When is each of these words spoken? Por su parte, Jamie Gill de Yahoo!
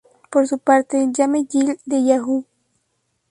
Por 0.31 0.47
su 0.47 0.57
parte, 0.57 1.11
Jamie 1.15 1.45
Gill 1.47 1.77
de 1.85 2.03
Yahoo! 2.03 2.47